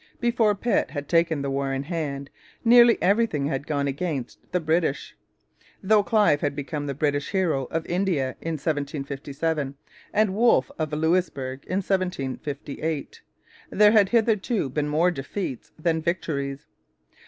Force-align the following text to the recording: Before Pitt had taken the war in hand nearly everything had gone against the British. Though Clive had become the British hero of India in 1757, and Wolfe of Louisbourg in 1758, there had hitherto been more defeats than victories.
Before 0.19 0.55
Pitt 0.55 0.89
had 0.89 1.07
taken 1.07 1.43
the 1.43 1.51
war 1.51 1.71
in 1.71 1.83
hand 1.83 2.31
nearly 2.65 2.97
everything 3.03 3.45
had 3.45 3.67
gone 3.67 3.87
against 3.87 4.51
the 4.51 4.59
British. 4.59 5.15
Though 5.83 6.01
Clive 6.01 6.41
had 6.41 6.55
become 6.55 6.87
the 6.87 6.95
British 6.95 7.29
hero 7.29 7.65
of 7.65 7.85
India 7.85 8.29
in 8.41 8.53
1757, 8.53 9.75
and 10.11 10.33
Wolfe 10.33 10.71
of 10.79 10.91
Louisbourg 10.91 11.63
in 11.65 11.77
1758, 11.83 13.21
there 13.69 13.91
had 13.91 14.09
hitherto 14.09 14.69
been 14.71 14.89
more 14.89 15.11
defeats 15.11 15.71
than 15.77 16.01
victories. 16.01 16.65